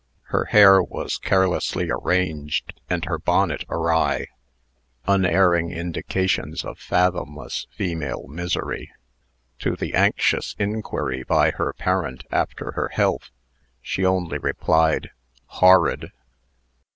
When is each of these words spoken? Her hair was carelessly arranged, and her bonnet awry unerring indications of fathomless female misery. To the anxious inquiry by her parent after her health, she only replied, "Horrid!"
Her 0.33 0.45
hair 0.45 0.81
was 0.81 1.19
carelessly 1.19 1.91
arranged, 1.91 2.73
and 2.89 3.05
her 3.05 3.19
bonnet 3.19 3.63
awry 3.69 4.29
unerring 5.05 5.69
indications 5.69 6.65
of 6.65 6.79
fathomless 6.79 7.67
female 7.69 8.25
misery. 8.27 8.89
To 9.59 9.75
the 9.75 9.93
anxious 9.93 10.55
inquiry 10.57 11.21
by 11.21 11.51
her 11.51 11.71
parent 11.73 12.23
after 12.31 12.71
her 12.71 12.87
health, 12.87 13.29
she 13.79 14.03
only 14.03 14.39
replied, 14.39 15.11
"Horrid!" 15.45 16.09